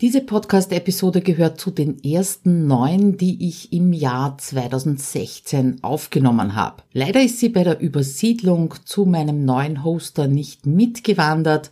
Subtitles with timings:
[0.00, 6.82] Diese Podcast-Episode gehört zu den ersten neun, die ich im Jahr 2016 aufgenommen habe.
[6.94, 11.70] Leider ist sie bei der Übersiedlung zu meinem neuen Hoster nicht mitgewandert,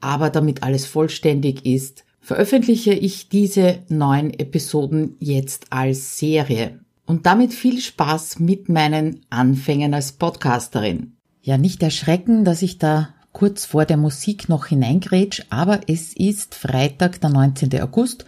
[0.00, 6.80] aber damit alles vollständig ist, veröffentliche ich diese neun Episoden jetzt als Serie.
[7.06, 11.12] Und damit viel Spaß mit meinen Anfängen als Podcasterin.
[11.42, 16.56] Ja, nicht erschrecken, dass ich da kurz vor der Musik noch hineingrätsch, aber es ist
[16.56, 17.80] Freitag, der 19.
[17.80, 18.24] August.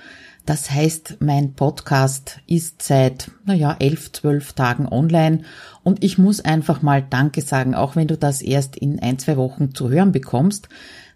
[0.46, 5.40] Das heißt, mein Podcast ist seit, naja, elf, zwölf Tagen online
[5.82, 9.36] und ich muss einfach mal Danke sagen, auch wenn du das erst in ein, zwei
[9.36, 10.68] Wochen zu hören bekommst.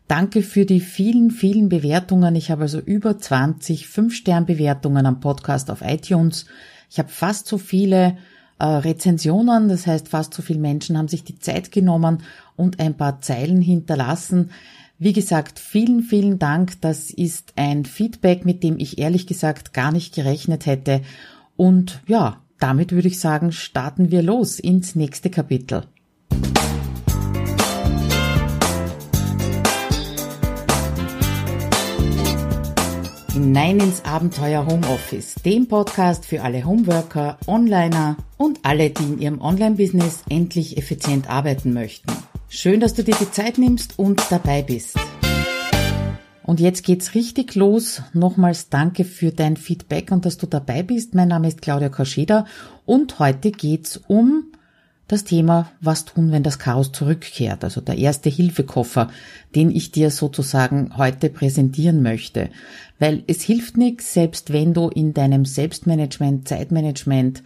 [0.09, 2.35] Danke für die vielen, vielen Bewertungen.
[2.35, 6.47] Ich habe also über 20 Fünf-Stern-Bewertungen am Podcast auf iTunes.
[6.91, 8.17] Ich habe fast so viele
[8.59, 12.23] äh, Rezensionen, das heißt fast so viele Menschen haben sich die Zeit genommen
[12.57, 14.51] und ein paar Zeilen hinterlassen.
[14.99, 16.81] Wie gesagt, vielen, vielen Dank.
[16.81, 21.03] Das ist ein Feedback, mit dem ich ehrlich gesagt gar nicht gerechnet hätte.
[21.57, 25.85] Und ja, damit würde ich sagen, starten wir los ins nächste Kapitel.
[33.45, 39.41] Hinein ins Abenteuer Homeoffice, dem Podcast für alle Homeworker, Onliner und alle, die in ihrem
[39.43, 42.11] Online-Business endlich effizient arbeiten möchten.
[42.49, 44.97] Schön, dass du dir die Zeit nimmst und dabei bist.
[46.43, 48.01] Und jetzt geht's richtig los.
[48.15, 51.15] Nochmals danke für dein Feedback und dass du dabei bist.
[51.15, 52.47] Mein Name ist Claudia Koscheda
[52.87, 54.54] und heute geht's um
[55.07, 57.63] das Thema, was tun, wenn das Chaos zurückkehrt.
[57.63, 59.11] Also der erste Hilfekoffer,
[59.55, 62.49] den ich dir sozusagen heute präsentieren möchte.
[62.99, 67.43] Weil es hilft nichts, selbst wenn du in deinem Selbstmanagement, Zeitmanagement,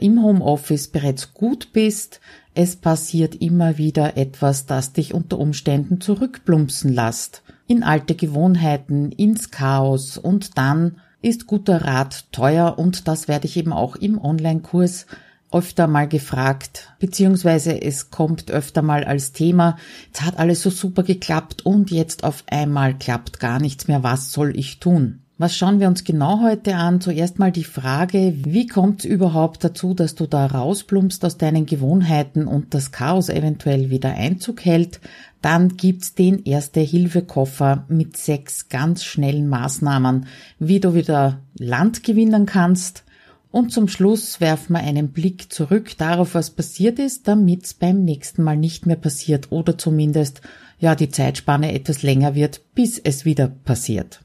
[0.00, 2.20] im Homeoffice bereits gut bist,
[2.54, 7.42] es passiert immer wieder etwas, das dich unter Umständen zurückplumpsen lässt.
[7.66, 13.56] In alte Gewohnheiten, ins Chaos und dann ist guter Rat teuer und das werde ich
[13.56, 15.06] eben auch im Online-Kurs
[15.52, 19.76] öfter mal gefragt, beziehungsweise es kommt öfter mal als Thema,
[20.12, 24.32] es hat alles so super geklappt und jetzt auf einmal klappt gar nichts mehr, was
[24.32, 25.20] soll ich tun?
[25.40, 27.00] Was schauen wir uns genau heute an?
[27.00, 31.64] Zuerst mal die Frage, wie kommt es überhaupt dazu, dass du da rausplumpst aus deinen
[31.64, 35.00] Gewohnheiten und das Chaos eventuell wieder Einzug hält?
[35.40, 40.26] Dann gibt's den Erste-Hilfe-Koffer mit sechs ganz schnellen Maßnahmen,
[40.58, 43.04] wie du wieder Land gewinnen kannst.
[43.52, 48.44] Und zum Schluss werfen wir einen Blick zurück darauf, was passiert ist, damit's beim nächsten
[48.44, 50.40] Mal nicht mehr passiert oder zumindest
[50.78, 54.20] ja die Zeitspanne etwas länger wird, bis es wieder passiert.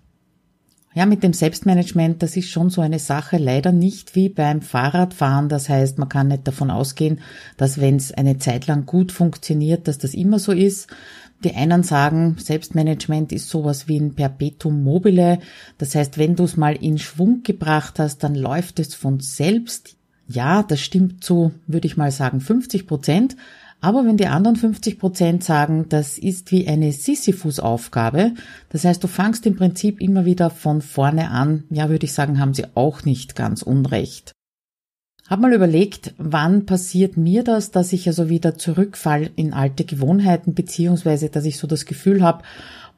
[0.94, 5.50] Ja, mit dem Selbstmanagement, das ist schon so eine Sache, leider nicht wie beim Fahrradfahren.
[5.50, 7.20] Das heißt, man kann nicht davon ausgehen,
[7.58, 10.88] dass wenn es eine Zeit lang gut funktioniert, dass das immer so ist.
[11.46, 15.38] Die einen sagen, Selbstmanagement ist sowas wie ein Perpetuum mobile.
[15.78, 19.96] Das heißt, wenn du es mal in Schwung gebracht hast, dann läuft es von selbst.
[20.28, 23.38] Ja, das stimmt zu, würde ich mal sagen, 50 Prozent.
[23.80, 28.32] Aber wenn die anderen 50 Prozent sagen, das ist wie eine Sisyphus-Aufgabe,
[28.70, 32.40] das heißt, du fangst im Prinzip immer wieder von vorne an, ja, würde ich sagen,
[32.40, 34.32] haben sie auch nicht ganz unrecht.
[35.28, 40.54] Hab mal überlegt, wann passiert mir das, dass ich also wieder zurückfall in alte Gewohnheiten,
[40.54, 42.44] beziehungsweise dass ich so das Gefühl habe,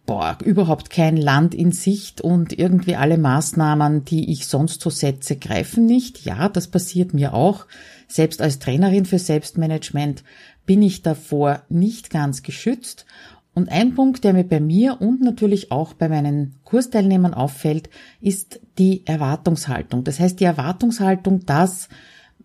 [0.05, 5.37] boah, überhaupt kein Land in Sicht und irgendwie alle Maßnahmen, die ich sonst so setze,
[5.37, 6.25] greifen nicht.
[6.25, 7.65] Ja, das passiert mir auch.
[8.09, 10.25] Selbst als Trainerin für Selbstmanagement
[10.65, 13.05] bin ich davor nicht ganz geschützt.
[13.53, 17.89] Und ein Punkt, der mir bei mir und natürlich auch bei meinen Kursteilnehmern auffällt,
[18.19, 20.03] ist die Erwartungshaltung.
[20.03, 21.87] Das heißt, die Erwartungshaltung, dass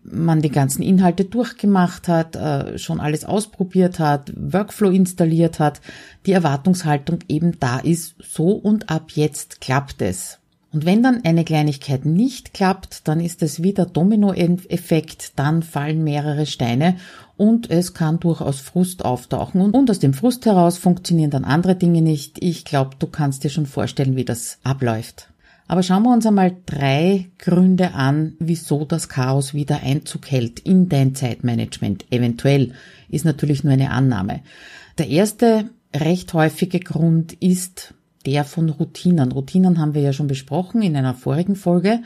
[0.03, 5.81] man die ganzen Inhalte durchgemacht hat, äh, schon alles ausprobiert hat, Workflow installiert hat,
[6.25, 10.39] die Erwartungshaltung eben da ist, so und ab jetzt klappt es.
[10.73, 16.47] Und wenn dann eine Kleinigkeit nicht klappt, dann ist es wieder Dominoeffekt, dann fallen mehrere
[16.47, 16.97] Steine
[17.37, 22.01] und es kann durchaus Frust auftauchen und aus dem Frust heraus funktionieren dann andere Dinge
[22.01, 22.43] nicht.
[22.43, 25.29] Ich glaube, du kannst dir schon vorstellen, wie das abläuft.
[25.67, 30.89] Aber schauen wir uns einmal drei Gründe an, wieso das Chaos wieder Einzug hält in
[30.89, 32.05] dein Zeitmanagement.
[32.11, 32.73] Eventuell
[33.09, 34.41] ist natürlich nur eine Annahme.
[34.97, 37.93] Der erste recht häufige Grund ist
[38.25, 39.31] der von Routinen.
[39.31, 41.99] Routinen haben wir ja schon besprochen in einer vorigen Folge.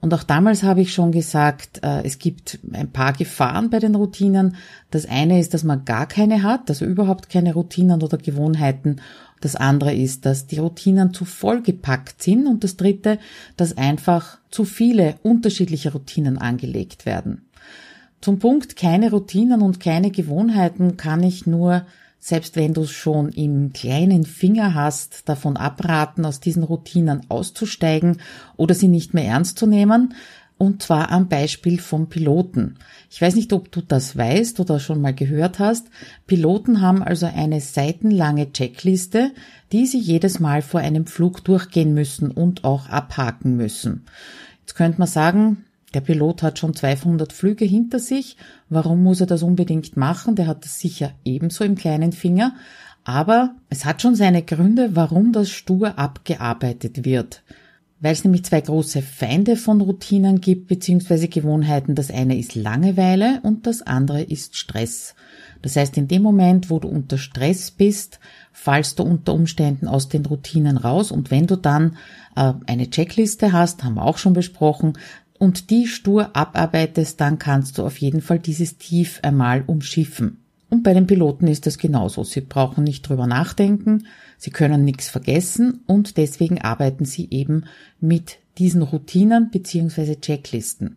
[0.00, 3.96] Und auch damals habe ich schon gesagt, äh, es gibt ein paar Gefahren bei den
[3.96, 4.56] Routinen.
[4.90, 9.00] Das eine ist, dass man gar keine hat, also überhaupt keine Routinen oder Gewohnheiten.
[9.40, 12.46] Das andere ist, dass die Routinen zu vollgepackt sind.
[12.46, 13.18] Und das dritte,
[13.56, 17.46] dass einfach zu viele unterschiedliche Routinen angelegt werden.
[18.20, 21.86] Zum Punkt keine Routinen und keine Gewohnheiten kann ich nur
[22.20, 28.18] selbst wenn du es schon im kleinen Finger hast, davon abraten, aus diesen Routinen auszusteigen
[28.56, 30.14] oder sie nicht mehr ernst zu nehmen.
[30.58, 32.78] Und zwar am Beispiel vom Piloten.
[33.10, 35.86] Ich weiß nicht, ob du das weißt oder schon mal gehört hast.
[36.26, 39.30] Piloten haben also eine seitenlange Checkliste,
[39.70, 44.04] die sie jedes Mal vor einem Flug durchgehen müssen und auch abhaken müssen.
[44.62, 45.64] Jetzt könnte man sagen,
[45.94, 48.36] der Pilot hat schon 200 Flüge hinter sich.
[48.68, 50.34] Warum muss er das unbedingt machen?
[50.34, 52.54] Der hat das sicher ebenso im kleinen Finger.
[53.04, 57.42] Aber es hat schon seine Gründe, warum das stur abgearbeitet wird.
[58.00, 61.26] Weil es nämlich zwei große Feinde von Routinen gibt bzw.
[61.26, 61.94] Gewohnheiten.
[61.94, 65.14] Das eine ist Langeweile und das andere ist Stress.
[65.62, 68.20] Das heißt, in dem Moment, wo du unter Stress bist,
[68.52, 71.96] fallst du unter Umständen aus den Routinen raus und wenn du dann
[72.36, 74.92] äh, eine Checkliste hast, haben wir auch schon besprochen,
[75.38, 80.38] und die stur abarbeitest, dann kannst du auf jeden Fall dieses Tief einmal umschiffen.
[80.70, 82.24] Und bei den Piloten ist das genauso.
[82.24, 84.06] Sie brauchen nicht drüber nachdenken,
[84.36, 87.64] sie können nichts vergessen und deswegen arbeiten sie eben
[88.00, 90.96] mit diesen Routinen beziehungsweise Checklisten.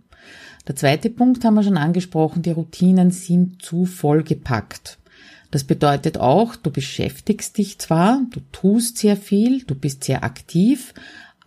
[0.68, 4.98] Der zweite Punkt haben wir schon angesprochen, die Routinen sind zu vollgepackt.
[5.52, 10.94] Das bedeutet auch, du beschäftigst dich zwar, du tust sehr viel, du bist sehr aktiv,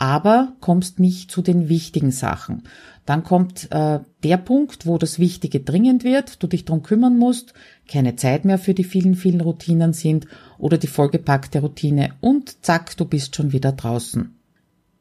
[0.04, 2.64] aber kommst nicht zu den wichtigen Sachen.
[3.06, 7.54] Dann kommt äh, der Punkt, wo das Wichtige dringend wird, du dich drum kümmern musst,
[7.88, 10.26] keine Zeit mehr für die vielen, vielen Routinen sind
[10.58, 14.36] oder die vollgepackte Routine und zack, du bist schon wieder draußen.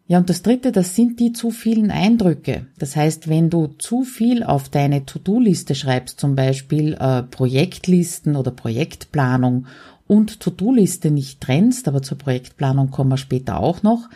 [0.06, 2.68] Ja, und das Dritte, das sind die zu vielen Eindrücke.
[2.78, 8.52] Das heißt, wenn du zu viel auf deine To-Do-Liste schreibst, zum Beispiel äh, Projektlisten oder
[8.52, 9.66] Projektplanung
[10.08, 14.10] und To-Do-Liste nicht trennst, aber zur Projektplanung kommen wir später auch noch,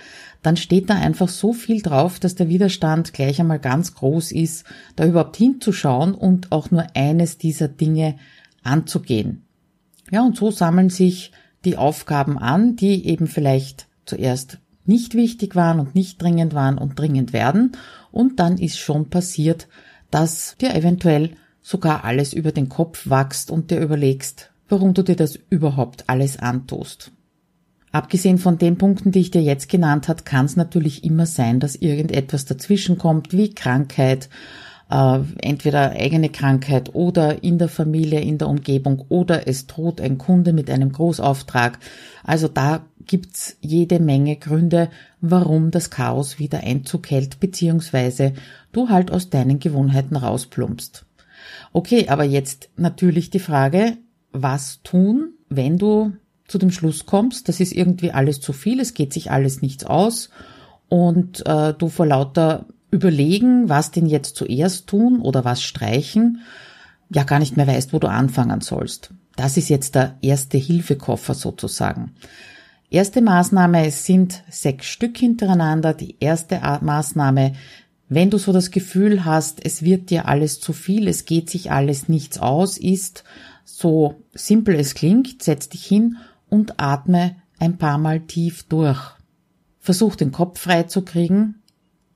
[0.43, 4.65] dann steht da einfach so viel drauf, dass der Widerstand gleich einmal ganz groß ist,
[4.95, 8.15] da überhaupt hinzuschauen und auch nur eines dieser Dinge
[8.63, 9.43] anzugehen.
[10.11, 11.31] Ja, und so sammeln sich
[11.65, 16.97] die Aufgaben an, die eben vielleicht zuerst nicht wichtig waren und nicht dringend waren und
[16.97, 17.73] dringend werden.
[18.11, 19.67] Und dann ist schon passiert,
[20.11, 21.31] dass dir eventuell
[21.61, 26.37] sogar alles über den Kopf wächst und dir überlegst, warum du dir das überhaupt alles
[26.37, 27.11] antust.
[27.91, 31.59] Abgesehen von den Punkten, die ich dir jetzt genannt hat, kann es natürlich immer sein,
[31.59, 34.29] dass irgendetwas dazwischen kommt, wie Krankheit,
[34.89, 40.17] äh, entweder eigene Krankheit oder in der Familie, in der Umgebung oder es droht ein
[40.17, 41.79] Kunde mit einem Großauftrag.
[42.23, 44.89] Also da gibt's jede Menge Gründe,
[45.21, 48.33] warum das Chaos wieder Einzug hält, beziehungsweise
[48.73, 51.05] du halt aus deinen Gewohnheiten rausplumpst.
[51.73, 53.97] Okay, aber jetzt natürlich die Frage,
[54.31, 56.13] was tun, wenn du
[56.47, 59.85] zu dem Schluss kommst, das ist irgendwie alles zu viel, es geht sich alles nichts
[59.85, 60.29] aus
[60.89, 66.41] und äh, du vor lauter Überlegen, was denn jetzt zuerst tun oder was streichen,
[67.13, 69.11] ja gar nicht mehr weißt, wo du anfangen sollst.
[69.35, 72.13] Das ist jetzt der erste Hilfekoffer sozusagen.
[72.89, 75.93] Erste Maßnahme, es sind sechs Stück hintereinander.
[75.93, 77.53] Die erste Maßnahme,
[78.07, 81.71] wenn du so das Gefühl hast, es wird dir alles zu viel, es geht sich
[81.71, 83.25] alles nichts aus, ist,
[83.69, 86.15] so simpel es klingt, setz dich hin
[86.49, 88.99] und atme ein paar Mal tief durch.
[89.79, 91.55] Versuch den Kopf frei zu kriegen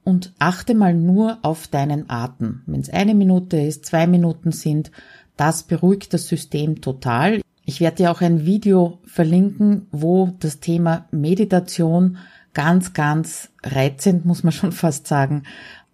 [0.05, 2.61] und achte mal nur auf deinen Atem.
[2.67, 4.91] Wenn es eine Minute ist, zwei Minuten sind,
[5.35, 7.41] das beruhigt das System total.
[7.65, 12.17] Ich werde dir auch ein Video verlinken, wo das Thema Meditation
[12.53, 15.43] ganz, ganz reizend, muss man schon fast sagen,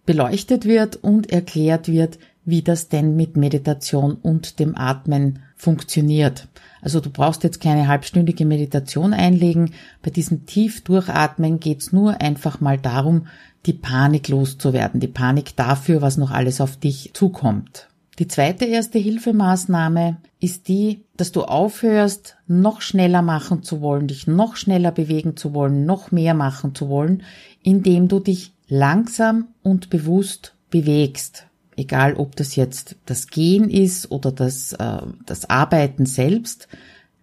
[0.06, 6.48] beleuchtet wird und erklärt wird, wie das denn mit Meditation und dem Atmen funktioniert.
[6.80, 9.74] Also du brauchst jetzt keine halbstündige Meditation einlegen.
[10.02, 13.26] Bei diesem tief Durchatmen geht's nur einfach mal darum,
[13.66, 17.88] die Panik loszuwerden, die Panik dafür, was noch alles auf dich zukommt.
[18.20, 24.26] Die zweite erste Hilfemaßnahme ist die, dass du aufhörst, noch schneller machen zu wollen, dich
[24.26, 27.22] noch schneller bewegen zu wollen, noch mehr machen zu wollen,
[27.62, 31.47] indem du dich langsam und bewusst bewegst
[31.78, 36.68] egal ob das jetzt das Gehen ist oder das, äh, das Arbeiten selbst,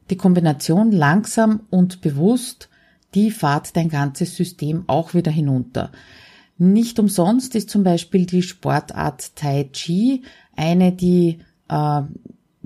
[0.09, 2.69] die Kombination langsam und bewusst,
[3.13, 5.91] die fahrt dein ganzes System auch wieder hinunter.
[6.57, 10.23] Nicht umsonst ist zum Beispiel die Sportart Tai Chi
[10.55, 12.01] eine, die äh,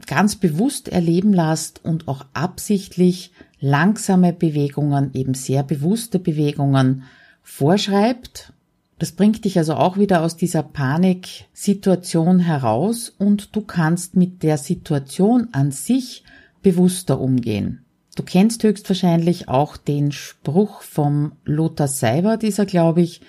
[0.05, 7.03] ganz bewusst erleben lässt und auch absichtlich langsame Bewegungen, eben sehr bewusste Bewegungen
[7.41, 8.53] vorschreibt
[8.99, 14.57] das bringt dich also auch wieder aus dieser Paniksituation heraus und du kannst mit der
[14.57, 16.23] Situation an sich
[16.61, 17.85] bewusster umgehen.
[18.15, 23.21] Du kennst höchstwahrscheinlich auch den Spruch vom Lothar Seiber, dieser glaube ich,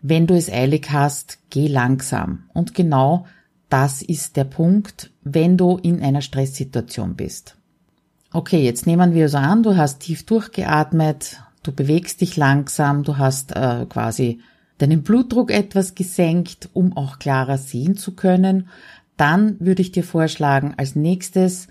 [0.00, 2.44] wenn du es eilig hast, geh langsam.
[2.54, 3.26] Und genau
[3.68, 7.56] das ist der Punkt, wenn du in einer Stresssituation bist.
[8.32, 13.18] Okay, jetzt nehmen wir so an, du hast tief durchgeatmet, du bewegst dich langsam, du
[13.18, 14.40] hast äh, quasi
[14.78, 18.68] deinen Blutdruck etwas gesenkt, um auch klarer sehen zu können.
[19.16, 21.68] Dann würde ich dir vorschlagen, als nächstes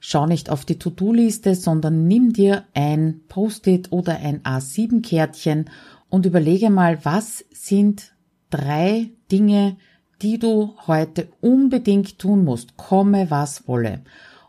[0.00, 5.66] schau nicht auf die To-Do-Liste, sondern nimm dir ein Post-it oder ein A7-Kärtchen
[6.08, 8.12] und überlege mal, was sind
[8.50, 9.76] drei Dinge,
[10.22, 14.00] die du heute unbedingt tun musst, komme was wolle.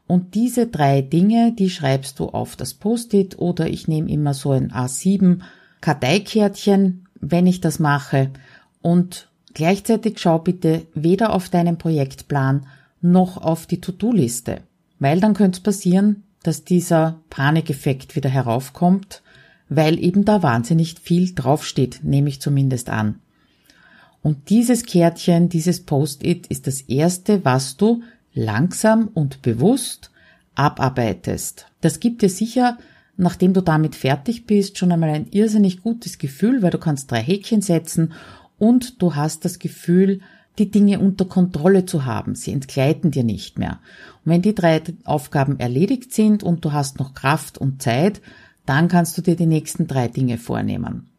[0.05, 4.51] Und diese drei Dinge, die schreibst du auf das Post-it oder ich nehme immer so
[4.51, 5.41] ein A7
[5.81, 8.31] Karteikärtchen, wenn ich das mache.
[8.81, 12.67] Und gleichzeitig schau bitte weder auf deinen Projektplan
[13.01, 14.61] noch auf die To-Do-Liste.
[14.99, 19.21] Weil dann könnte es passieren, dass dieser Panikeffekt wieder heraufkommt,
[19.69, 23.19] weil eben da wahnsinnig viel draufsteht, nehme ich zumindest an.
[24.21, 30.11] Und dieses Kärtchen, dieses Post-it ist das erste, was du langsam und bewusst
[30.55, 31.67] abarbeitest.
[31.81, 32.77] Das gibt dir sicher,
[33.17, 37.21] nachdem du damit fertig bist, schon einmal ein irrsinnig gutes Gefühl, weil du kannst drei
[37.21, 38.13] Häkchen setzen
[38.57, 40.21] und du hast das Gefühl,
[40.59, 42.35] die Dinge unter Kontrolle zu haben.
[42.35, 43.79] Sie entgleiten dir nicht mehr.
[44.25, 48.21] Und wenn die drei Aufgaben erledigt sind und du hast noch Kraft und Zeit,
[48.65, 51.09] dann kannst du dir die nächsten drei Dinge vornehmen.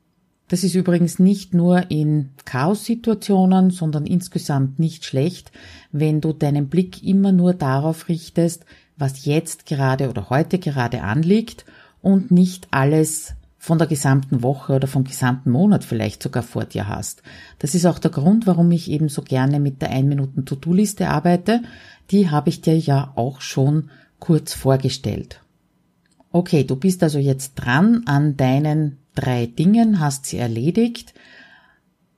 [0.48, 5.52] Das ist übrigens nicht nur in Chaos-Situationen, sondern insgesamt nicht schlecht,
[5.92, 8.64] wenn du deinen Blick immer nur darauf richtest,
[8.96, 11.64] was jetzt gerade oder heute gerade anliegt
[12.02, 16.88] und nicht alles von der gesamten Woche oder vom gesamten Monat vielleicht sogar vor dir
[16.88, 17.22] hast.
[17.58, 21.62] Das ist auch der Grund, warum ich eben so gerne mit der 1-Minuten-To-Do-Liste arbeite.
[22.10, 23.90] Die habe ich dir ja auch schon
[24.20, 25.42] kurz vorgestellt.
[26.30, 31.14] Okay, du bist also jetzt dran an deinen drei Dingen, hast sie erledigt.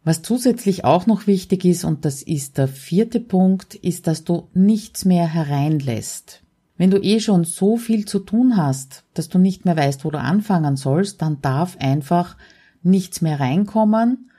[0.04, 4.48] Was zusätzlich auch noch wichtig ist, und das ist der vierte Punkt, ist, dass du
[4.54, 6.42] nichts mehr hereinlässt.
[6.80, 10.10] Wenn du eh schon so viel zu tun hast, dass du nicht mehr weißt, wo
[10.10, 12.38] du anfangen sollst, dann darf einfach
[12.82, 14.30] nichts mehr reinkommen,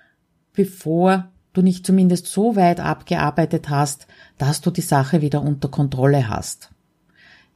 [0.51, 4.07] bevor du nicht zumindest so weit abgearbeitet hast,
[4.39, 6.71] dass du die Sache wieder unter Kontrolle hast.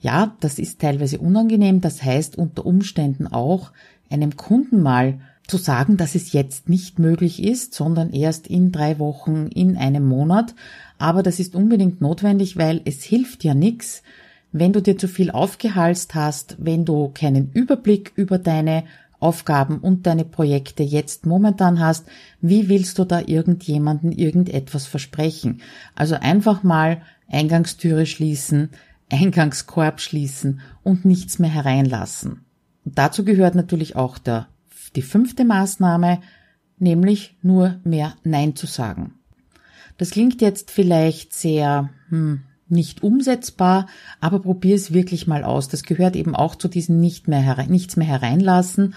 [0.01, 3.71] Ja, das ist teilweise unangenehm, das heißt unter Umständen auch,
[4.11, 8.99] einem Kunden mal zu sagen, dass es jetzt nicht möglich ist, sondern erst in drei
[8.99, 10.53] Wochen, in einem Monat.
[10.99, 14.03] Aber das ist unbedingt notwendig, weil es hilft ja nichts,
[14.51, 18.83] wenn du dir zu viel aufgehalst hast, wenn du keinen Überblick über deine
[19.19, 22.05] Aufgaben und deine Projekte jetzt momentan hast,
[22.41, 25.61] wie willst du da irgendjemanden irgendetwas versprechen?
[25.95, 28.69] Also einfach mal Eingangstüre schließen,
[29.11, 32.45] Eingangskorb schließen und nichts mehr hereinlassen.
[32.85, 34.47] Und dazu gehört natürlich auch der,
[34.95, 36.21] die fünfte Maßnahme,
[36.77, 39.15] nämlich nur mehr Nein zu sagen.
[39.97, 43.87] Das klingt jetzt vielleicht sehr hm, nicht umsetzbar,
[44.19, 45.67] aber probier es wirklich mal aus.
[45.67, 48.95] Das gehört eben auch zu diesen nicht mehr herein, nichts mehr hereinlassen.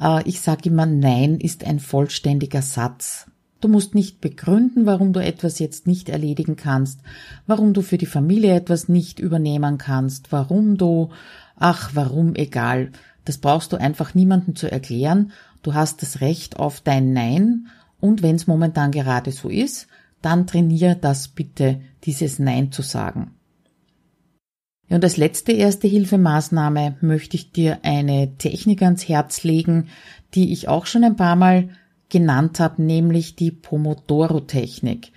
[0.00, 3.26] Äh, ich sage immer, Nein ist ein vollständiger Satz.
[3.60, 7.00] Du musst nicht begründen, warum du etwas jetzt nicht erledigen kannst,
[7.48, 11.10] warum du für die Familie etwas nicht übernehmen kannst, warum du,
[11.56, 12.92] ach, warum egal.
[13.24, 15.32] Das brauchst du einfach niemandem zu erklären.
[15.62, 17.66] Du hast das Recht auf dein Nein
[18.00, 19.88] und wenn es momentan gerade so ist,
[20.22, 23.34] dann trainier das bitte, dieses Nein zu sagen.
[24.90, 29.88] Und als letzte erste Hilfemaßnahme möchte ich dir eine Technik ans Herz legen,
[30.34, 31.68] die ich auch schon ein paar Mal
[32.08, 35.12] genannt habe, nämlich die Pomodoro-Technik.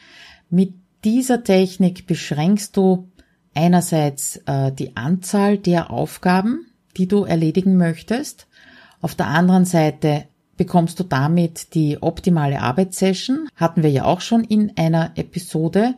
[0.49, 0.73] Mit
[1.05, 3.09] dieser Technik beschränkst du
[3.53, 6.65] einerseits äh, die Anzahl der Aufgaben,
[6.97, 8.47] die du erledigen möchtest.
[9.01, 10.25] Auf der anderen Seite
[10.61, 15.95] bekommst du damit die optimale Arbeitssession, hatten wir ja auch schon in einer Episode.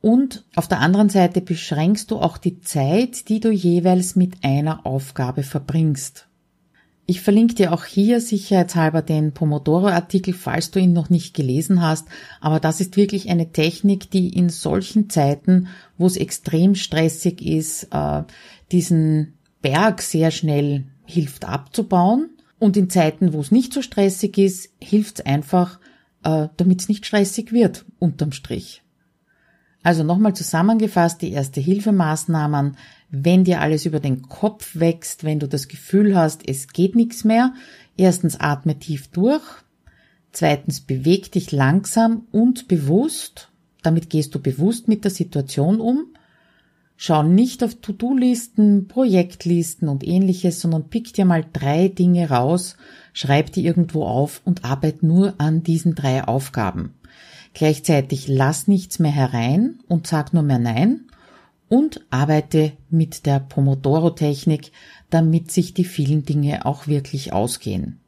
[0.00, 4.86] Und auf der anderen Seite beschränkst du auch die Zeit, die du jeweils mit einer
[4.86, 6.28] Aufgabe verbringst.
[7.04, 12.06] Ich verlinke dir auch hier sicherheitshalber den Pomodoro-Artikel, falls du ihn noch nicht gelesen hast.
[12.40, 15.66] Aber das ist wirklich eine Technik, die in solchen Zeiten,
[15.98, 18.22] wo es extrem stressig ist, äh,
[18.70, 22.30] diesen Berg sehr schnell hilft abzubauen.
[22.58, 25.78] Und in Zeiten, wo es nicht so stressig ist, hilft es einfach,
[26.24, 28.82] äh, damit es nicht stressig wird, unterm Strich.
[29.82, 32.76] Also nochmal zusammengefasst, die erste Hilfemaßnahmen,
[33.10, 37.22] wenn dir alles über den Kopf wächst, wenn du das Gefühl hast, es geht nichts
[37.22, 37.54] mehr,
[37.96, 39.44] erstens atme tief durch,
[40.32, 43.48] zweitens beweg dich langsam und bewusst,
[43.82, 46.15] damit gehst du bewusst mit der Situation um,
[46.98, 52.76] Schau nicht auf To-Do-Listen, Projektlisten und ähnliches, sondern pick dir mal drei Dinge raus,
[53.12, 56.94] schreib die irgendwo auf und arbeite nur an diesen drei Aufgaben.
[57.52, 61.06] Gleichzeitig lass nichts mehr herein und sag nur mehr Nein.
[61.68, 64.72] und arbeite mit der Pomodoro-Technik,
[65.10, 68.00] damit sich die vielen Dinge auch wirklich ausgehen.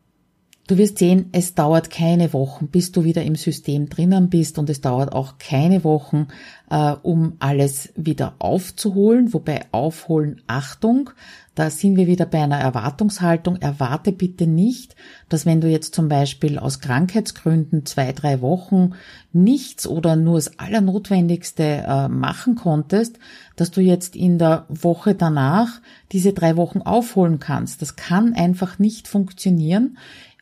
[0.68, 4.68] Du wirst sehen, es dauert keine Wochen, bis du wieder im System drinnen bist und
[4.68, 6.28] es dauert auch keine Wochen,
[6.68, 9.32] äh, um alles wieder aufzuholen.
[9.32, 11.08] Wobei aufholen, Achtung,
[11.54, 13.56] da sind wir wieder bei einer Erwartungshaltung.
[13.56, 14.94] Erwarte bitte nicht,
[15.30, 18.90] dass wenn du jetzt zum Beispiel aus Krankheitsgründen zwei, drei Wochen
[19.32, 23.18] nichts oder nur das Allernotwendigste äh, machen konntest,
[23.56, 25.80] dass du jetzt in der Woche danach
[26.12, 27.80] diese drei Wochen aufholen kannst.
[27.80, 29.96] Das kann einfach nicht funktionieren.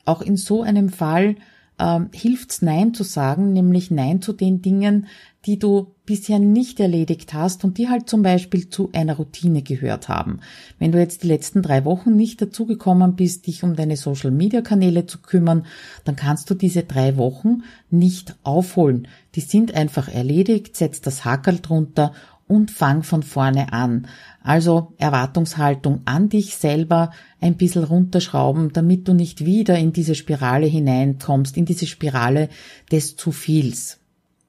[0.06, 1.36] Auch in so einem Fall
[1.78, 5.06] ähm, hilft's Nein zu sagen, nämlich Nein zu den Dingen,
[5.44, 10.08] die du bisher nicht erledigt hast und die halt zum Beispiel zu einer Routine gehört
[10.08, 10.40] haben.
[10.78, 15.18] Wenn du jetzt die letzten drei Wochen nicht dazugekommen bist, dich um deine Social-Media-Kanäle zu
[15.18, 15.66] kümmern,
[16.04, 19.08] dann kannst du diese drei Wochen nicht aufholen.
[19.34, 22.12] Die sind einfach erledigt, setz das Hackerl drunter
[22.49, 24.07] und fang von vorne an.
[24.43, 27.11] Also Erwartungshaltung an dich selber
[27.41, 32.49] ein bisschen runterschrauben, damit du nicht wieder in diese Spirale hineinkommst, in diese Spirale
[32.91, 33.99] des zu viels.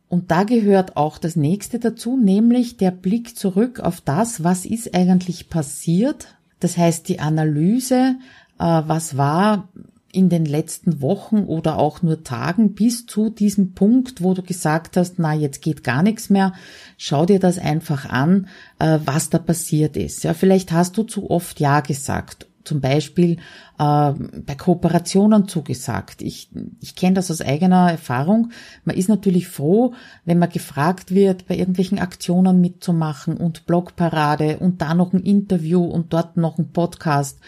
[0.10, 4.96] Und da gehört auch das nächste dazu, nämlich der Blick zurück auf das, was ist
[4.96, 6.28] eigentlich passiert.
[6.60, 8.16] Das heißt die Analyse,
[8.58, 9.68] äh, was war
[10.12, 14.98] in den letzten Wochen oder auch nur Tagen bis zu diesem Punkt, wo du gesagt
[14.98, 16.54] hast, na, jetzt geht gar nichts mehr,
[16.98, 18.48] schau dir das einfach an,
[18.80, 20.24] äh, was da passiert ist.
[20.24, 23.38] Ja, vielleicht hast du zu oft Ja gesagt zum Beispiel
[23.80, 26.22] äh, bei Kooperationen zugesagt.
[26.22, 26.50] Ich,
[26.82, 28.52] ich kenne das aus eigener Erfahrung.
[28.84, 29.94] Man ist natürlich froh,
[30.26, 35.84] wenn man gefragt wird, bei irgendwelchen Aktionen mitzumachen und Blogparade und da noch ein Interview
[35.84, 37.40] und dort noch ein Podcast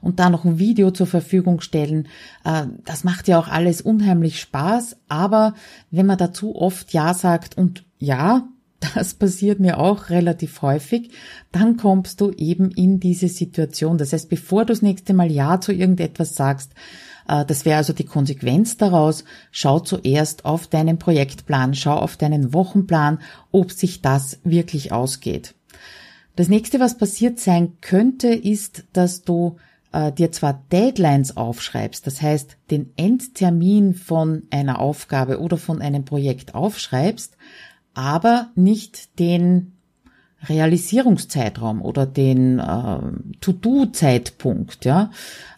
[0.00, 2.08] und da noch ein Video zur Verfügung stellen.
[2.44, 4.96] Äh, das macht ja auch alles unheimlich Spaß.
[5.08, 5.54] Aber
[5.90, 8.48] wenn man dazu oft Ja sagt und ja,
[8.80, 11.10] das passiert mir auch relativ häufig,
[11.52, 13.98] dann kommst du eben in diese Situation.
[13.98, 16.72] Das heißt, bevor du das nächste Mal Ja zu irgendetwas sagst,
[17.28, 22.52] äh, das wäre also die Konsequenz daraus, schau zuerst auf deinen Projektplan, schau auf deinen
[22.52, 23.18] Wochenplan,
[23.50, 25.54] ob sich das wirklich ausgeht.
[26.36, 29.56] Das nächste, was passiert sein könnte, ist, dass du
[29.92, 36.04] äh, dir zwar Deadlines aufschreibst, das heißt den Endtermin von einer Aufgabe oder von einem
[36.04, 37.36] Projekt aufschreibst,
[37.98, 39.72] aber nicht den
[40.44, 43.00] Realisierungszeitraum oder den äh,
[43.40, 44.84] To-Do-Zeitpunkt.
[44.84, 45.10] Ja?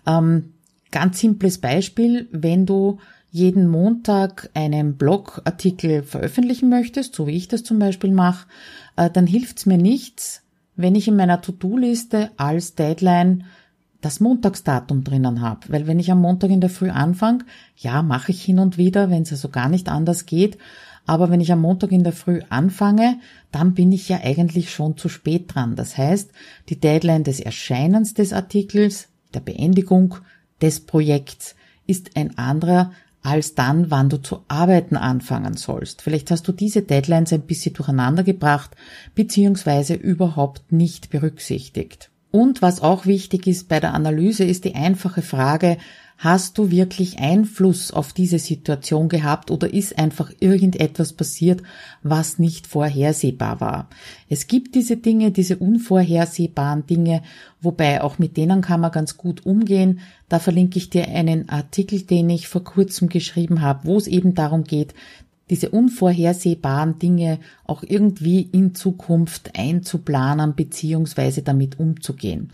[0.06, 0.54] Ähm,
[0.90, 2.98] ganz simples Beispiel, wenn du
[3.30, 8.46] jeden Montag einen Blogartikel veröffentlichen möchtest, so wie ich das zum Beispiel mache,
[8.96, 10.40] äh, dann hilft's mir nichts,
[10.76, 13.44] wenn ich in meiner To-Do-Liste als Deadline
[14.00, 15.60] das Montagsdatum drinnen habe.
[15.68, 17.44] Weil wenn ich am Montag in der Früh anfange,
[17.76, 20.56] ja, mache ich hin und wieder, wenn es also gar nicht anders geht,
[21.06, 23.18] aber wenn ich am Montag in der Früh anfange,
[23.52, 25.76] dann bin ich ja eigentlich schon zu spät dran.
[25.76, 26.30] Das heißt,
[26.68, 30.16] die Deadline des Erscheinens des Artikels, der Beendigung
[30.60, 36.00] des Projekts ist ein anderer als dann, wann du zu arbeiten anfangen sollst.
[36.02, 38.70] Vielleicht hast du diese Deadlines ein bisschen durcheinander gebracht,
[39.14, 42.10] beziehungsweise überhaupt nicht berücksichtigt.
[42.30, 45.76] Und was auch wichtig ist bei der Analyse, ist die einfache Frage,
[46.22, 51.62] Hast du wirklich Einfluss auf diese Situation gehabt oder ist einfach irgendetwas passiert,
[52.02, 53.88] was nicht vorhersehbar war?
[54.28, 57.22] Es gibt diese Dinge, diese unvorhersehbaren Dinge,
[57.62, 60.00] wobei auch mit denen kann man ganz gut umgehen.
[60.28, 64.34] Da verlinke ich dir einen Artikel, den ich vor kurzem geschrieben habe, wo es eben
[64.34, 64.92] darum geht,
[65.48, 71.40] diese unvorhersehbaren Dinge auch irgendwie in Zukunft einzuplanen bzw.
[71.40, 72.50] damit umzugehen.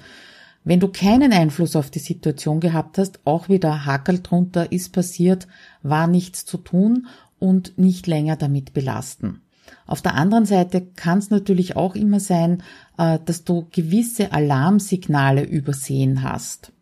[0.67, 5.47] Wenn du keinen Einfluss auf die Situation gehabt hast, auch wieder Hakel drunter, ist passiert,
[5.85, 7.07] war nichts zu tun
[7.39, 9.43] und nicht länger damit belasten.
[9.87, 12.65] Auf der anderen Seite kann es natürlich auch immer sein,
[12.99, 16.73] äh, dass du gewisse Alarmsignale übersehen hast.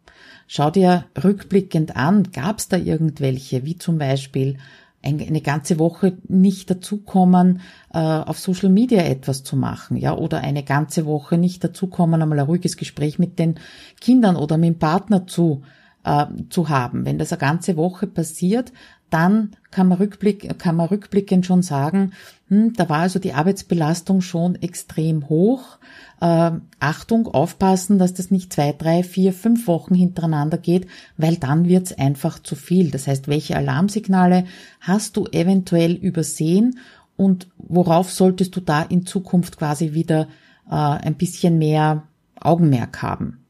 [0.47, 4.57] Schau dir rückblickend an, gab es da irgendwelche, wie zum Beispiel
[5.05, 7.61] eine ganze Woche nicht dazukommen,
[7.93, 12.41] äh, auf Social Media etwas zu machen, ja, oder eine ganze Woche nicht dazukommen, einmal
[12.41, 13.57] ein ruhiges Gespräch mit den
[14.01, 15.63] Kindern oder mit dem Partner zu,
[16.05, 17.05] äh, zu haben.
[17.05, 18.73] Wenn das eine ganze Woche passiert,
[19.15, 22.13] dann kann man, rückblick, kann man rückblickend schon sagen,
[22.49, 25.79] hm, da war also die Arbeitsbelastung schon extrem hoch.
[26.21, 26.51] Äh,
[26.81, 31.93] Achtung, aufpassen, dass das nicht zwei, drei, vier, fünf Wochen hintereinander geht, weil dann wird's
[31.93, 32.91] einfach zu viel.
[32.91, 34.47] Das heißt, welche Alarmsignale
[34.81, 36.81] hast du eventuell übersehen
[37.17, 40.27] und worauf solltest du da in Zukunft quasi wieder
[40.69, 42.03] äh, ein bisschen mehr
[42.41, 43.44] Augenmerk haben?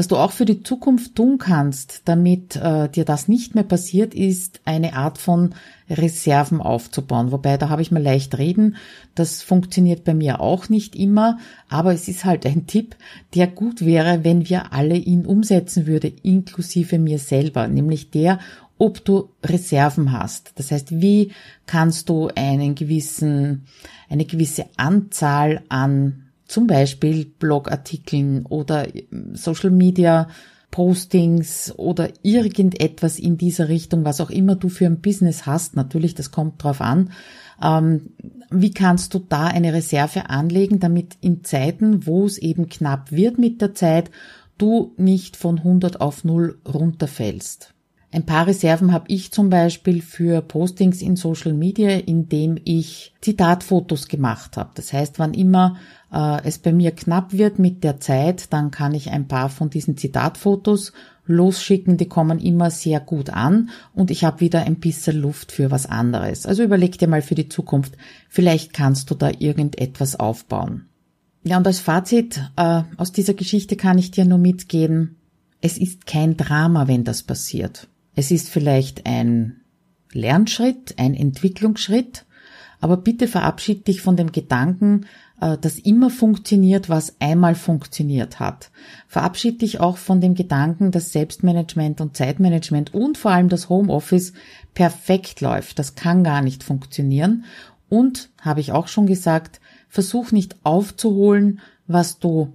[0.00, 4.14] Was du auch für die Zukunft tun kannst, damit äh, dir das nicht mehr passiert,
[4.14, 5.54] ist eine Art von
[5.90, 7.32] Reserven aufzubauen.
[7.32, 8.76] Wobei, da habe ich mal leicht reden.
[9.14, 11.36] Das funktioniert bei mir auch nicht immer,
[11.68, 12.96] aber es ist halt ein Tipp,
[13.34, 18.38] der gut wäre, wenn wir alle ihn umsetzen würde, inklusive mir selber, nämlich der,
[18.78, 20.52] ob du Reserven hast.
[20.54, 21.32] Das heißt, wie
[21.66, 23.66] kannst du einen gewissen,
[24.08, 28.88] eine gewisse Anzahl an zum Beispiel Blogartikeln oder
[29.34, 30.26] Social Media
[30.72, 36.16] Postings oder irgendetwas in dieser Richtung, was auch immer du für ein Business hast, natürlich,
[36.16, 37.10] das kommt drauf an.
[37.62, 38.10] Ähm,
[38.50, 43.38] wie kannst du da eine Reserve anlegen, damit in Zeiten, wo es eben knapp wird
[43.38, 44.10] mit der Zeit,
[44.58, 47.74] du nicht von 100 auf 0 runterfällst?
[48.12, 54.08] Ein paar Reserven habe ich zum Beispiel für Postings in Social Media, indem ich Zitatfotos
[54.08, 54.70] gemacht habe.
[54.74, 55.76] Das heißt, wann immer
[56.12, 59.70] äh, es bei mir knapp wird mit der Zeit, dann kann ich ein paar von
[59.70, 60.92] diesen Zitatfotos
[61.26, 61.96] losschicken.
[61.96, 65.86] Die kommen immer sehr gut an und ich habe wieder ein bisschen Luft für was
[65.86, 66.46] anderes.
[66.46, 67.96] Also überleg dir mal für die Zukunft,
[68.28, 70.86] vielleicht kannst du da irgendetwas aufbauen.
[71.42, 75.16] Ja, und als Fazit äh, aus dieser Geschichte kann ich dir nur mitgeben,
[75.62, 77.88] es ist kein Drama, wenn das passiert.
[78.14, 79.60] Es ist vielleicht ein
[80.12, 82.26] Lernschritt, ein Entwicklungsschritt,
[82.80, 85.06] aber bitte verabschied dich von dem Gedanken,
[85.40, 88.70] äh, dass immer funktioniert, was einmal funktioniert hat.
[89.08, 94.32] Verabschied dich auch von dem Gedanken, dass Selbstmanagement und Zeitmanagement und vor allem das Homeoffice
[94.74, 95.78] perfekt läuft.
[95.78, 97.44] Das kann gar nicht funktionieren.
[97.88, 102.52] Und, habe ich auch schon gesagt, versuch nicht aufzuholen, was du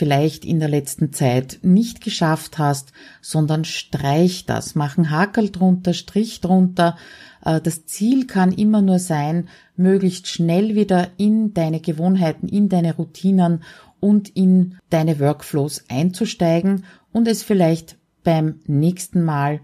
[0.00, 5.92] vielleicht in der letzten Zeit nicht geschafft hast, sondern streich das, mach einen Hakel drunter,
[5.92, 6.96] Strich drunter.
[7.44, 12.96] Äh, das Ziel kann immer nur sein, möglichst schnell wieder in deine Gewohnheiten, in deine
[12.96, 13.62] Routinen
[14.00, 19.60] und in deine Workflows einzusteigen und es vielleicht beim nächsten Mal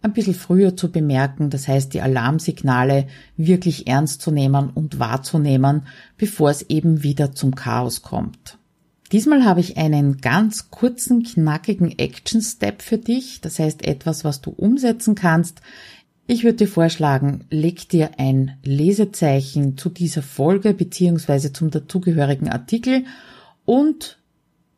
[0.00, 5.86] ein bisschen früher zu bemerken, das heißt die Alarmsignale wirklich ernst zu nehmen und wahrzunehmen,
[6.16, 8.56] bevor es eben wieder zum Chaos kommt.
[9.12, 14.50] Diesmal habe ich einen ganz kurzen, knackigen Action-Step für dich, das heißt etwas, was du
[14.50, 15.60] umsetzen kannst.
[16.26, 23.04] Ich würde dir vorschlagen, leg dir ein Lesezeichen zu dieser Folge beziehungsweise zum dazugehörigen Artikel
[23.64, 24.18] und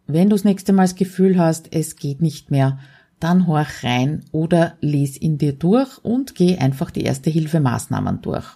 [0.09, 2.79] wenn du das nächste Mal das Gefühl hast, es geht nicht mehr,
[3.19, 8.47] dann horch rein oder les ihn dir durch und geh einfach die erste Hilfemaßnahmen durch.